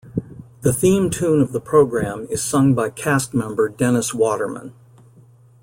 [0.61, 4.73] The theme tune of the program is sung by cast member Dennis Waterman.